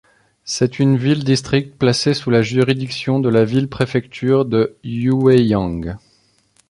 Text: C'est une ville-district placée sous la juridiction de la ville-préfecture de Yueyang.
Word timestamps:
C'est 0.45 0.79
une 0.79 0.97
ville-district 0.97 1.77
placée 1.77 2.15
sous 2.15 2.31
la 2.31 2.41
juridiction 2.41 3.19
de 3.19 3.29
la 3.29 3.45
ville-préfecture 3.45 4.45
de 4.45 4.75
Yueyang. 4.83 5.95